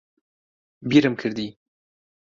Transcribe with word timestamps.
بیرم 0.89 1.15
کردی 1.21 1.47